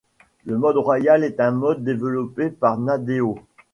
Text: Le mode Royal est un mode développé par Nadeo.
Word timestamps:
Le 0.45 0.57
mode 0.57 0.77
Royal 0.77 1.23
est 1.23 1.39
un 1.39 1.51
mode 1.51 1.83
développé 1.83 2.49
par 2.49 2.79
Nadeo. 2.79 3.37